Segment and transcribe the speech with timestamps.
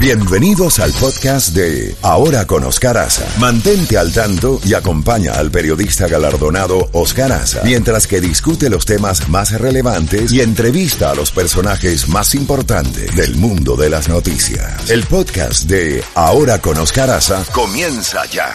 [0.00, 3.26] Bienvenidos al podcast de Ahora con Oscar Aza.
[3.40, 9.28] Mantente al tanto y acompaña al periodista galardonado Oscar Aza mientras que discute los temas
[9.28, 14.88] más relevantes y entrevista a los personajes más importantes del mundo de las noticias.
[14.88, 18.54] El podcast de Ahora con Oscar Aza comienza ya.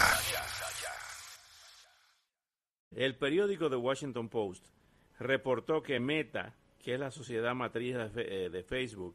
[2.96, 4.64] El periódico The Washington Post
[5.18, 9.14] reportó que Meta, que es la sociedad matriz de, eh, Facebook,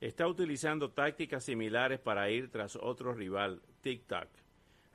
[0.00, 4.28] está utilizando tácticas similares para ir tras otro rival, TikTok.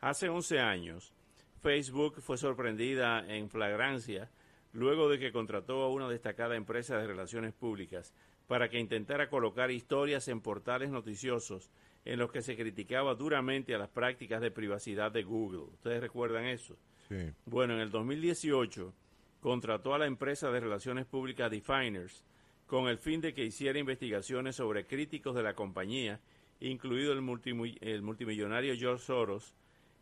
[0.02, 1.14] Hace 11 años,
[1.62, 4.30] Facebook fue sorprendida en flagrancia
[4.74, 8.14] luego de que contrató a una destacada empresa de relaciones públicas
[8.48, 11.72] para que intentara colocar historias en portales noticiosos
[12.04, 15.72] en los que se criticaba duramente a las prácticas de privacidad de Google.
[15.74, 16.78] ¿Ustedes recuerdan eso?
[17.08, 17.32] Sí.
[17.46, 18.94] Bueno, en el 2018
[19.40, 22.24] contrató a la empresa de relaciones públicas Definers
[22.68, 26.20] con el fin de que hiciera investigaciones sobre críticos de la compañía,
[26.60, 29.54] incluido el, multimillonario George Soros,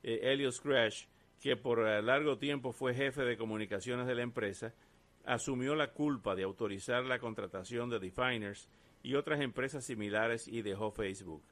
[0.04, 1.06] eh, Scratch,
[1.42, 4.74] que por largo tiempo fue jefe de comunicaciones de la empresa,
[5.26, 8.70] asumió la culpa de autorizar la contratación de Definers
[9.04, 11.44] y otras empresas similares y dejó Facebook.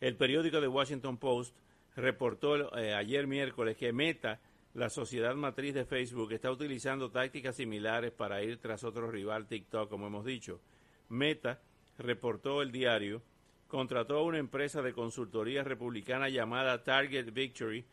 [0.00, 1.54] El periódico The Washington Post
[1.96, 4.40] reportó eh, ayer miércoles que Meta
[4.74, 9.88] la sociedad matriz de Facebook está utilizando tácticas similares para ir tras otro rival TikTok,
[9.88, 10.60] como hemos dicho.
[11.08, 11.60] Meta,
[11.96, 13.22] reportó el diario,
[13.66, 17.84] contrató a una empresa de consultoría republicana llamada Target Victory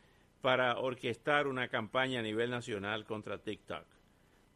[0.42, 3.84] para orquestar una campaña a nivel nacional contra TikTok.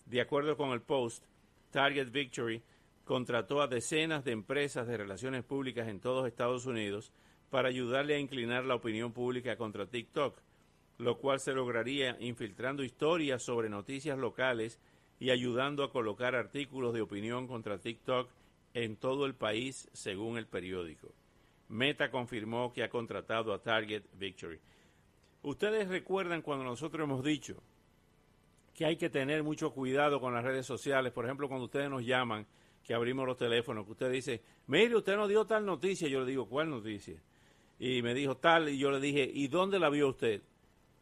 [0.07, 1.25] De acuerdo con el Post,
[1.71, 2.63] Target Victory
[3.05, 7.13] contrató a decenas de empresas de relaciones públicas en todos Estados Unidos
[7.49, 10.41] para ayudarle a inclinar la opinión pública contra TikTok
[11.01, 14.79] lo cual se lograría infiltrando historias sobre noticias locales
[15.19, 18.31] y ayudando a colocar artículos de opinión contra TikTok
[18.75, 21.09] en todo el país, según el periódico.
[21.69, 24.61] Meta confirmó que ha contratado a Target Victory.
[25.43, 27.63] Ustedes recuerdan cuando nosotros hemos dicho
[28.75, 32.05] que hay que tener mucho cuidado con las redes sociales, por ejemplo, cuando ustedes nos
[32.05, 32.47] llaman,
[32.85, 36.27] que abrimos los teléfonos, que usted dice, mire, usted nos dio tal noticia, yo le
[36.27, 37.23] digo, ¿cuál noticia?
[37.79, 40.43] Y me dijo tal, y yo le dije, ¿y dónde la vio usted?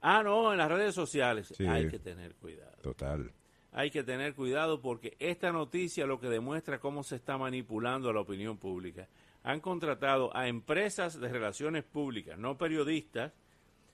[0.00, 1.52] Ah, no, en las redes sociales.
[1.60, 2.76] Hay que tener cuidado.
[2.82, 3.32] Total.
[3.72, 8.12] Hay que tener cuidado porque esta noticia lo que demuestra cómo se está manipulando a
[8.12, 9.08] la opinión pública.
[9.44, 13.32] Han contratado a empresas de relaciones públicas, no periodistas,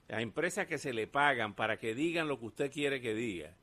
[0.09, 3.53] a empresas que se le pagan para que digan lo que usted quiere que diga.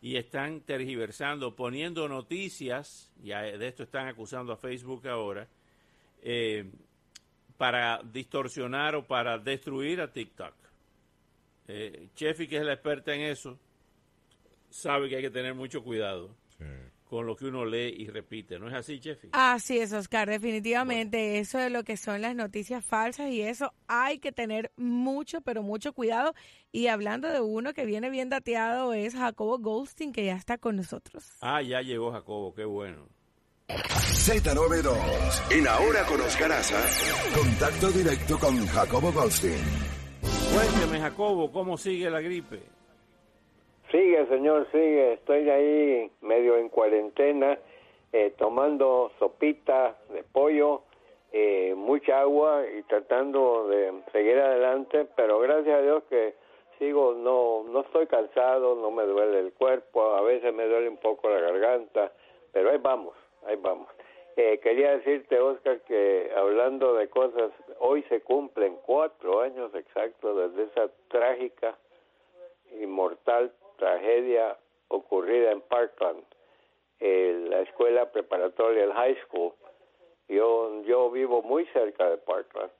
[0.00, 5.48] Y están tergiversando, poniendo noticias, ya de esto están acusando a Facebook ahora,
[6.22, 6.70] eh,
[7.56, 10.63] para distorsionar o para destruir a TikTok.
[11.68, 13.58] Eh, Chefi, que es la experta en eso,
[14.70, 16.36] sabe que hay que tener mucho cuidado
[17.14, 18.58] con lo que uno lee y repite.
[18.58, 19.28] ¿No es así, Chefi?
[19.32, 20.28] Así es, Oscar.
[20.28, 25.40] Definitivamente eso de lo que son las noticias falsas y eso hay que tener mucho,
[25.40, 26.34] pero mucho cuidado.
[26.72, 30.74] Y hablando de uno que viene bien dateado es Jacobo Goldstein, que ya está con
[30.74, 31.24] nosotros.
[31.40, 33.08] Ah, ya llegó Jacobo, qué bueno.
[33.68, 36.50] Z92, en Ahora con Oscar
[37.34, 39.93] contacto directo con Jacobo Goldstein.
[40.54, 42.60] Cuénteme, Jacobo, ¿cómo sigue la gripe?
[43.90, 45.14] Sigue, señor, sigue.
[45.14, 47.58] Estoy ahí medio en cuarentena,
[48.12, 50.82] eh, tomando sopita de pollo,
[51.32, 56.36] eh, mucha agua y tratando de seguir adelante, pero gracias a Dios que
[56.78, 60.98] sigo, no, no estoy cansado, no me duele el cuerpo, a veces me duele un
[60.98, 62.12] poco la garganta,
[62.52, 63.88] pero ahí vamos, ahí vamos.
[64.36, 70.70] Eh, quería decirte, Oscar, que hablando de cosas, hoy se cumplen cuatro años exactos desde
[70.70, 71.78] esa trágica
[72.72, 74.58] y mortal tragedia
[74.88, 76.24] ocurrida en Parkland,
[76.98, 79.52] en la escuela preparatoria, el high school.
[80.28, 82.72] Yo, yo vivo muy cerca de Parkland.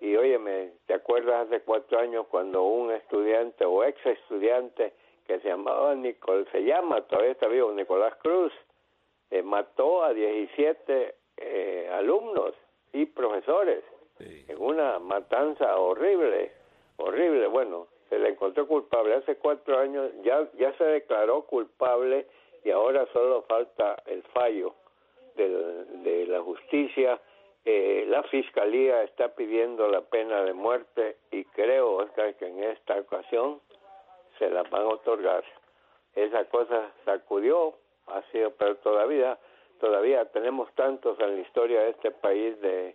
[0.00, 4.92] Y óyeme, ¿te acuerdas hace cuatro años cuando un estudiante o ex estudiante
[5.26, 8.52] que se llamaba Nicol, se llama, todavía está vivo, Nicolás Cruz,
[9.30, 12.54] eh, mató a 17 eh, alumnos
[12.92, 13.84] y profesores
[14.18, 16.52] en una matanza horrible,
[16.96, 17.46] horrible.
[17.46, 22.26] Bueno, se le encontró culpable hace cuatro años, ya, ya se declaró culpable
[22.64, 24.74] y ahora solo falta el fallo
[25.36, 27.20] de, la justicia.
[27.64, 32.98] Eh, la fiscalía está pidiendo la pena de muerte y creo, Oscar, que en esta
[32.98, 33.60] ocasión
[34.38, 35.44] se la van a otorgar.
[36.14, 37.74] Esa cosa sacudió
[38.14, 39.38] ha sido, pero todavía,
[39.80, 42.94] todavía tenemos tantos en la historia de este país de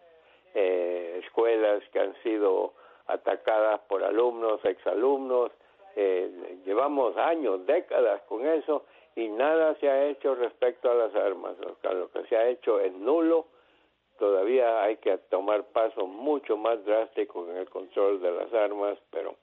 [0.54, 2.74] eh, escuelas que han sido
[3.08, 5.52] atacadas por alumnos, exalumnos,
[5.96, 8.86] eh, llevamos años, décadas con eso
[9.16, 11.56] y nada se ha hecho respecto a las armas.
[11.60, 13.48] lo que se ha hecho es nulo
[14.18, 19.36] todavía hay que tomar pasos mucho más drásticos en el control de las armas, pero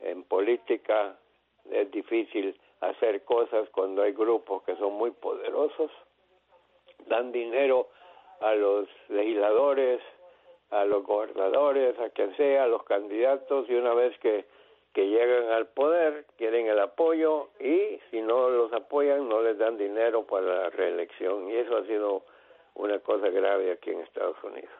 [0.00, 1.16] en política
[1.70, 5.90] es difícil hacer cosas cuando hay grupos que son muy poderosos,
[7.06, 7.88] dan dinero
[8.40, 10.00] a los legisladores,
[10.70, 14.46] a los gobernadores, a quien sea, a los candidatos, y una vez que,
[14.94, 19.76] que llegan al poder, quieren el apoyo, y si no los apoyan, no les dan
[19.76, 21.50] dinero para la reelección.
[21.50, 22.24] Y eso ha sido
[22.74, 24.70] una cosa grave aquí en Estados Unidos.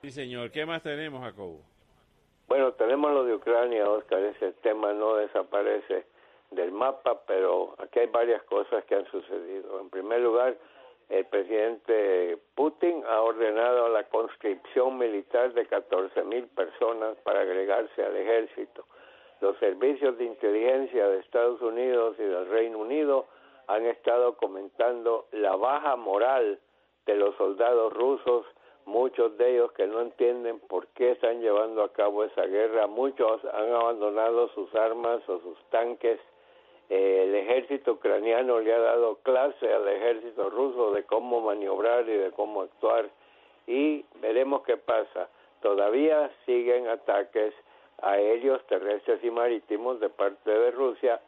[0.00, 0.50] Sí, señor.
[0.50, 1.60] ¿Qué más tenemos, Jacobo?
[2.48, 4.20] Bueno, tenemos lo de Ucrania, Oscar.
[4.24, 6.06] Ese tema no desaparece
[6.80, 9.80] mapa, pero aquí hay varias cosas que han sucedido.
[9.80, 10.56] En primer lugar,
[11.10, 18.16] el presidente Putin ha ordenado la conscripción militar de 14 mil personas para agregarse al
[18.16, 18.86] ejército.
[19.42, 23.26] Los servicios de inteligencia de Estados Unidos y del Reino Unido
[23.66, 26.58] han estado comentando la baja moral
[27.04, 28.46] de los soldados rusos,
[28.86, 33.44] muchos de ellos que no entienden por qué están llevando a cabo esa guerra, muchos
[33.44, 36.18] han abandonado sus armas o sus tanques
[36.90, 42.16] eh, el ejército ucraniano le ha dado clase al ejército ruso de cómo maniobrar y
[42.16, 43.08] de cómo actuar
[43.68, 45.28] y veremos qué pasa.
[45.62, 47.54] Todavía siguen ataques
[48.02, 51.20] aéreos, terrestres y marítimos de parte de Rusia.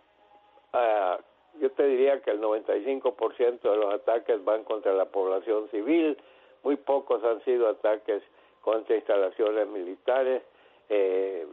[0.72, 1.20] Ah,
[1.60, 6.18] yo te diría que el 95% de los ataques van contra la población civil,
[6.64, 8.22] muy pocos han sido ataques
[8.62, 10.42] contra instalaciones militares.
[10.88, 11.46] Eh,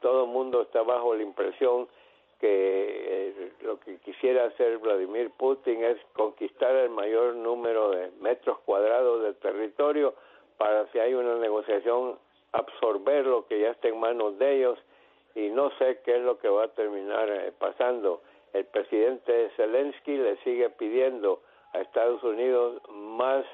[0.00, 1.88] todo el mundo está bajo la impresión
[2.40, 8.58] que eh, lo que quisiera hacer Vladimir Putin es conquistar el mayor número de metros
[8.60, 10.14] cuadrados de territorio
[10.56, 12.18] para si hay una negociación
[12.52, 14.78] absorber lo que ya está en manos de ellos
[15.34, 18.22] y no sé qué es lo que va a terminar eh, pasando.
[18.52, 21.42] El presidente Zelensky le sigue pidiendo
[21.72, 23.44] a Estados Unidos más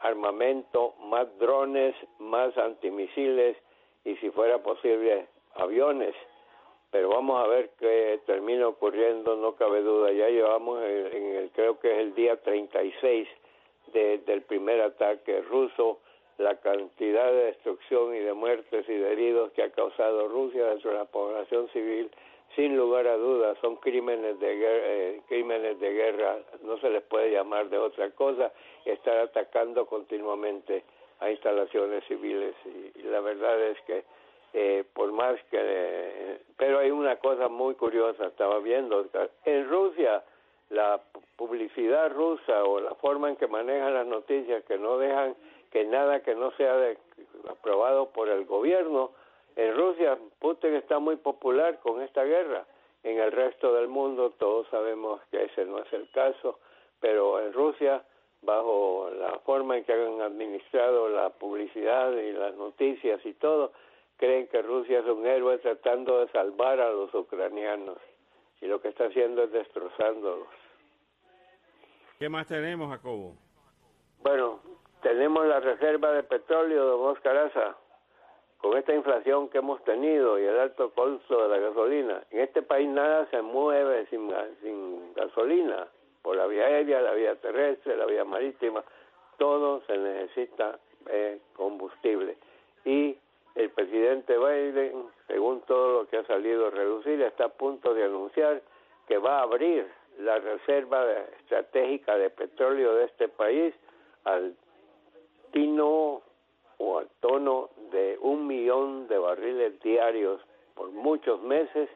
[0.00, 3.56] armamento, más drones, más antimisiles
[4.04, 6.14] y si fuera posible aviones
[6.92, 10.12] pero vamos a ver qué termina ocurriendo, no cabe duda.
[10.12, 13.26] Ya llevamos en el, creo que es el día 36
[13.94, 16.00] de, del primer ataque ruso,
[16.36, 20.90] la cantidad de destrucción y de muertes y de heridos que ha causado Rusia dentro
[20.90, 22.10] de la población civil,
[22.56, 27.02] sin lugar a dudas, son crímenes de guerra, eh, crímenes de guerra, no se les
[27.04, 28.52] puede llamar de otra cosa,
[28.84, 30.84] estar atacando continuamente
[31.20, 32.54] a instalaciones civiles.
[32.66, 34.04] Y la verdad es que
[34.52, 36.40] eh, por más que...
[36.56, 39.06] pero hay una cosa muy curiosa, estaba viendo,
[39.44, 40.22] en Rusia
[40.70, 41.00] la
[41.36, 45.34] publicidad rusa o la forma en que manejan las noticias que no dejan
[45.70, 46.74] que nada que no sea
[47.48, 49.10] aprobado por el gobierno,
[49.56, 52.64] en Rusia Putin está muy popular con esta guerra.
[53.02, 56.58] En el resto del mundo todos sabemos que ese no es el caso,
[57.00, 58.02] pero en Rusia,
[58.42, 63.72] bajo la forma en que han administrado la publicidad y las noticias y todo,
[64.22, 67.98] creen que Rusia es un héroe tratando de salvar a los ucranianos
[68.60, 70.46] y lo que está haciendo es destrozándolos.
[72.20, 73.34] ¿Qué más tenemos, Jacobo?
[74.22, 74.60] Bueno,
[75.02, 77.76] tenemos la reserva de petróleo, don Oscar Aza,
[78.58, 82.22] con esta inflación que hemos tenido y el alto costo de la gasolina.
[82.30, 84.32] En este país nada se mueve sin,
[84.62, 85.88] sin gasolina,
[86.22, 88.84] por la vía aérea, la vía terrestre, la vía marítima,
[89.36, 90.78] todo se necesita
[91.08, 92.36] eh, combustible.
[92.84, 93.16] Y
[93.54, 98.04] el presidente Biden, según todo lo que ha salido a reducir, está a punto de
[98.04, 98.62] anunciar
[99.06, 99.86] que va a abrir
[100.18, 101.04] la reserva
[101.40, 103.74] estratégica de petróleo de este país
[104.24, 104.54] al
[105.52, 106.22] tino
[106.78, 110.40] o al tono de un millón de barriles diarios
[110.74, 111.88] por muchos meses,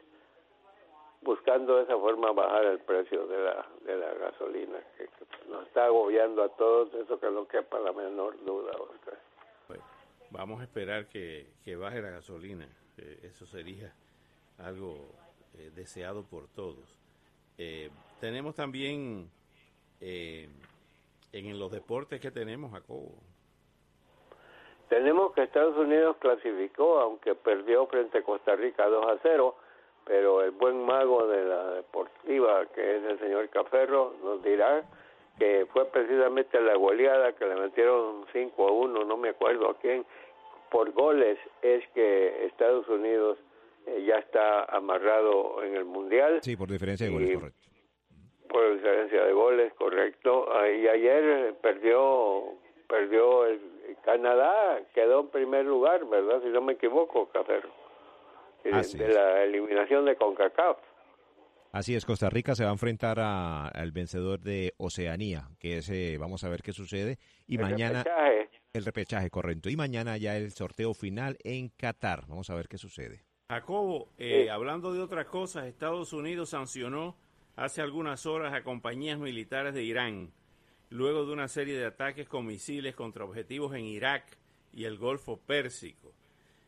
[1.21, 5.09] buscando de esa forma bajar el precio de la, de la gasolina, que,
[5.49, 9.16] nos está agobiando a todos, eso que no quepa la menor duda, Oscar.
[10.37, 11.47] Vamos a esperar que,
[11.81, 12.67] baje la gasolina.
[12.99, 13.91] Eh, eso sería
[14.59, 15.09] algo
[15.57, 16.95] eh, deseado por todos.
[17.57, 17.89] Eh,
[18.21, 19.31] tenemos también
[19.99, 23.15] en los deportes que tenemos, Jacobo.
[24.89, 29.55] Tenemos que Estados Unidos clasificó, aunque perdió frente a Costa Rica 2 a 0,
[30.05, 34.85] pero el buen mago de la deportiva, que es el señor Caferro, nos dirá
[35.37, 39.77] que fue precisamente la goleada que le metieron 5 a 1, no me acuerdo a
[39.77, 40.05] quién,
[40.71, 43.37] por goles es que Estados Unidos
[43.85, 46.39] eh, ya está amarrado en el Mundial.
[46.41, 47.67] Sí, por diferencia de goles, correcto.
[48.49, 50.47] Por diferencia de goles, correcto.
[50.53, 52.57] Ah, y ayer perdió
[52.87, 53.59] perdió el,
[54.03, 56.41] Canadá, quedó en primer lugar, ¿verdad?
[56.41, 57.69] Si no me equivoco, Caferro.
[58.63, 60.77] De, de la eliminación de CONCACAF.
[61.77, 66.17] Así es, Costa Rica se va a enfrentar al vencedor de Oceanía, que es, eh,
[66.19, 67.19] vamos a ver qué sucede.
[67.45, 68.03] Y mañana...
[68.73, 69.69] El repechaje, correcto.
[69.69, 72.25] Y mañana ya el sorteo final en Qatar.
[72.25, 73.25] Vamos a ver qué sucede.
[73.51, 77.15] Jacobo, eh, hablando de otras cosas, Estados Unidos sancionó
[77.55, 80.31] hace algunas horas a compañías militares de Irán,
[80.89, 84.39] luego de una serie de ataques con misiles contra objetivos en Irak
[84.73, 86.11] y el Golfo Pérsico.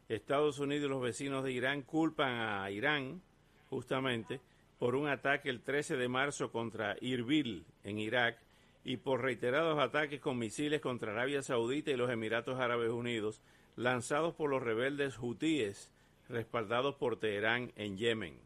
[0.07, 3.23] Estados Unidos y los vecinos de Irán culpan a Irán,
[3.71, 4.39] justamente,
[4.79, 8.37] por un ataque el 13 de marzo contra Irbil, en Irak,
[8.85, 13.41] y por reiterados ataques con misiles contra Arabia Saudita y los Emiratos Árabes Unidos,
[13.75, 15.91] lanzados por los rebeldes hutíes,
[16.29, 18.39] respaldados por Teherán en Yemen.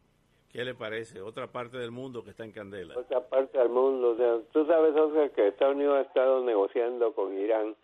[0.52, 1.20] ¿Qué le parece?
[1.20, 2.94] Otra parte del mundo que está en candela.
[2.96, 4.16] Otra parte del mundo.
[4.52, 7.74] tú sabes, Oscar, que Estados Unidos ha estado negociando con Irán.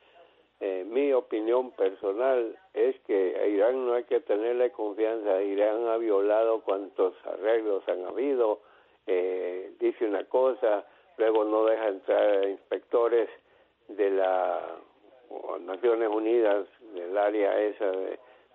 [0.62, 5.43] Eh, mi opinión personal es que a Irán no hay que tenerle confianza.
[5.43, 8.61] Irán ha violado cuantos arreglos han habido.
[9.07, 10.85] Eh, dice una cosa,
[11.17, 13.31] luego no deja entrar inspectores
[13.88, 14.62] de las
[15.62, 17.90] Naciones Unidas, del área esa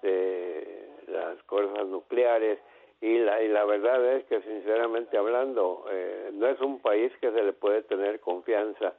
[0.02, 2.60] de, las cosas nucleares,
[3.02, 7.32] y la, y la verdad es que sinceramente hablando, eh, no es un país que
[7.32, 8.94] se le puede tener confianza.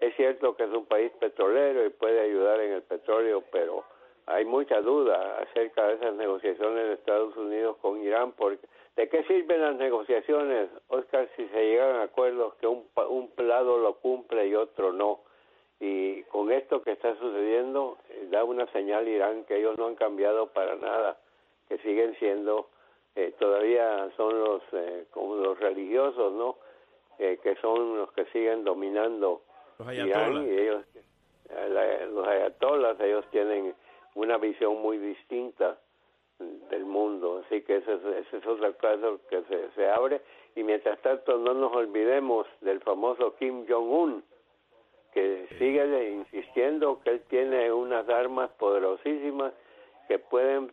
[0.00, 3.84] Es cierto que es un país petrolero y puede ayudar en el petróleo, pero
[4.26, 8.66] hay mucha duda acerca de esas negociaciones de Estados Unidos con Irán, porque
[8.96, 13.78] ¿De qué sirven las negociaciones, Oscar, si se llegan a acuerdos que un, un lado
[13.78, 15.20] lo cumple y otro no?
[15.78, 19.94] Y con esto que está sucediendo, eh, da una señal Irán que ellos no han
[19.94, 21.18] cambiado para nada,
[21.68, 22.68] que siguen siendo,
[23.14, 26.56] eh, todavía son los, eh, como los religiosos, ¿no?
[27.18, 29.42] que son los que siguen dominando
[29.80, 30.84] los Irán y ellos,
[32.12, 33.74] los ayatolas, ellos tienen
[34.14, 35.78] una visión muy distinta
[36.70, 37.42] del mundo.
[37.44, 40.20] Así que ese, ese es otro caso que se, se abre.
[40.54, 44.24] Y mientras tanto, no nos olvidemos del famoso Kim Jong-un,
[45.12, 49.52] que sigue insistiendo que él tiene unas armas poderosísimas
[50.08, 50.72] que pueden.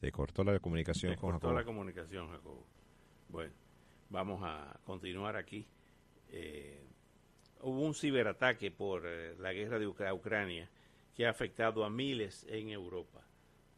[0.00, 2.64] Se cortó la comunicación con cortó la comunicación, Jacobo.
[3.28, 3.52] Bueno,
[4.10, 5.66] vamos a continuar aquí.
[6.28, 6.84] Eh,
[7.62, 10.68] hubo un ciberataque por eh, la guerra de Ucrania
[11.14, 13.22] que ha afectado a miles en Europa.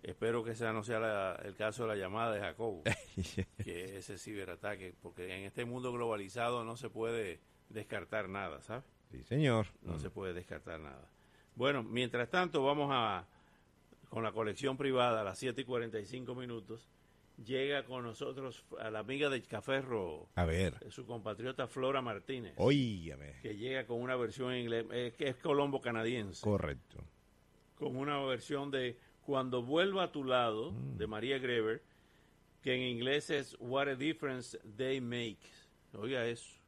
[0.03, 2.83] Espero que ese no sea el caso de la llamada de Jacobo,
[3.65, 8.85] que ese ciberataque, porque en este mundo globalizado no se puede descartar nada, ¿sabes?
[9.12, 9.67] Sí, señor.
[9.83, 11.09] No se puede descartar nada.
[11.55, 13.27] Bueno, mientras tanto vamos a,
[14.09, 16.89] con la colección privada a las 7 y 45 minutos,
[17.37, 20.29] llega con nosotros a la amiga de Caferro.
[20.35, 20.79] A ver.
[20.91, 22.55] Su compatriota Flora Martínez.
[22.57, 23.41] Oígame.
[23.43, 26.43] Que llega con una versión en inglés, que es colombo canadiense.
[26.43, 27.05] Correcto
[27.83, 30.97] con una versión de Cuando vuelva a tu lado, mm.
[30.97, 31.83] de María Greber,
[32.62, 35.39] que en inglés es What a Difference They Make.
[35.95, 36.62] Oiga eso.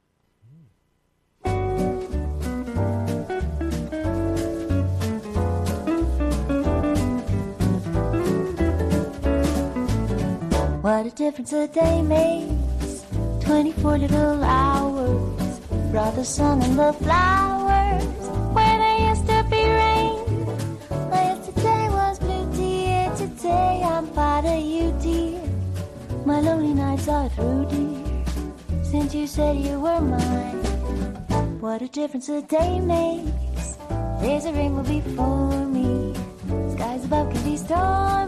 [10.85, 13.03] What a difference a day makes.
[13.39, 18.03] 24 little hours brought the sun and the flowers
[18.53, 20.45] where they used to be rain.
[21.09, 23.11] Well, yesterday was blue, dear.
[23.15, 25.41] Today I'm part of you, dear.
[26.23, 28.83] My lonely nights are through, dear.
[28.83, 30.61] Since you said you were mine,
[31.61, 33.77] what a difference a day makes.
[34.21, 36.13] There's a rainbow before me.
[36.75, 38.24] Skies above can be stormy.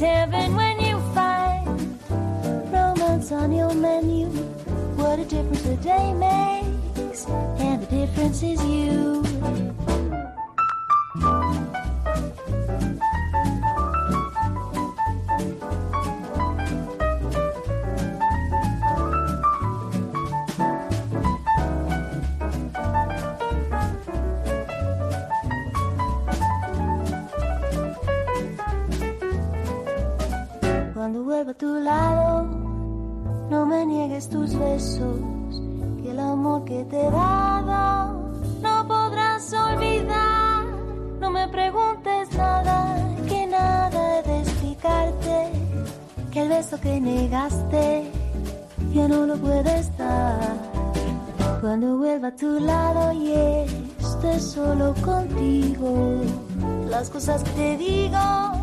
[0.00, 1.98] It's heaven when you find
[2.72, 4.26] romance on your menu.
[4.96, 9.77] What a difference a day makes, and the difference is you.
[31.38, 32.42] Vuelva a tu lado,
[33.48, 35.20] no me niegues tus besos,
[36.02, 40.64] que el amor que te he dado no podrás olvidar.
[41.20, 42.96] No me preguntes nada,
[43.28, 45.52] que nada he de explicarte,
[46.32, 48.10] que el beso que negaste
[48.92, 50.56] ya no lo puedes dar.
[51.60, 53.30] Cuando vuelva a tu lado y
[54.00, 56.20] esté solo contigo,
[56.90, 58.57] las cosas que te digo,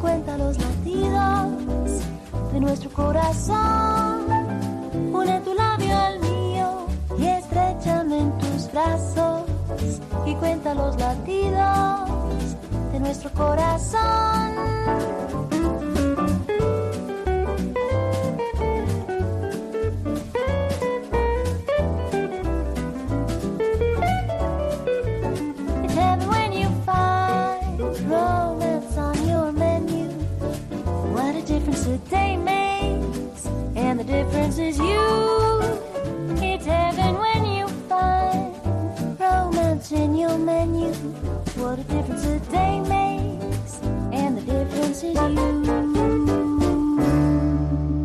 [0.00, 2.02] cuenta los latidos
[2.52, 4.26] de nuestro corazón.
[5.12, 6.86] Une tu labio al mío
[7.18, 9.42] y estrechame en tus brazos
[10.26, 12.56] y cuenta los latidos
[12.92, 13.96] de nuestro corazón.